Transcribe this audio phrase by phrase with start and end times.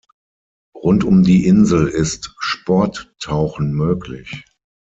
[0.73, 4.45] Rund um die Insel ist Sporttauchen möglich.